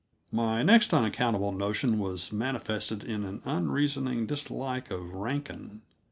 My 0.31 0.63
next 0.63 0.95
unaccountable 0.95 1.51
notion 1.51 1.99
was 1.99 2.31
manifested 2.31 3.03
in 3.03 3.23
an 3.23 3.39
unreasoning 3.45 4.25
dislike 4.25 4.89
of 4.89 5.13
Rankin. 5.13 5.83